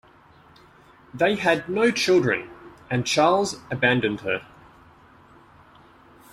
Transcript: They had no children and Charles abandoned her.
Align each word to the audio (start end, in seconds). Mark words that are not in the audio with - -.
They 1.13 1.35
had 1.35 1.69
no 1.69 1.91
children 1.91 2.49
and 2.89 3.05
Charles 3.05 3.57
abandoned 3.69 4.21
her. 4.21 4.41